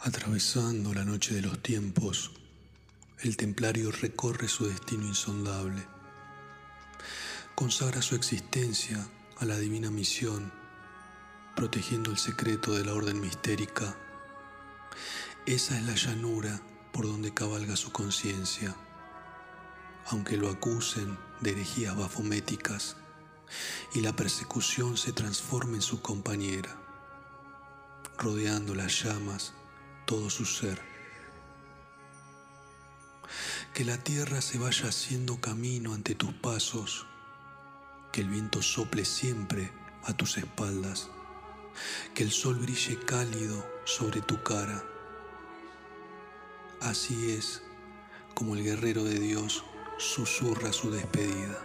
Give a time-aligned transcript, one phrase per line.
[0.00, 2.30] Atravesando la noche de los tiempos,
[3.18, 5.84] el templario recorre su destino insondable.
[7.56, 9.04] Consagra su existencia
[9.38, 10.52] a la divina misión,
[11.56, 13.96] protegiendo el secreto de la orden mistérica.
[15.46, 16.62] Esa es la llanura
[16.92, 18.76] por donde cabalga su conciencia,
[20.06, 22.96] aunque lo acusen de herejías bafométicas
[23.94, 26.80] y la persecución se transforme en su compañera,
[28.16, 29.54] rodeando las llamas
[30.08, 30.80] todo su ser.
[33.74, 37.06] Que la tierra se vaya haciendo camino ante tus pasos,
[38.10, 39.70] que el viento sople siempre
[40.04, 41.10] a tus espaldas,
[42.14, 44.82] que el sol brille cálido sobre tu cara.
[46.80, 47.62] Así es
[48.32, 49.62] como el guerrero de Dios
[49.98, 51.58] susurra su despedida.